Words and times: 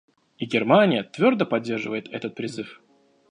И 0.39 0.47
Германия 0.47 1.03
твердо 1.03 1.45
поддерживает 1.45 2.09
этот 2.11 2.33
призыв. 2.33 2.81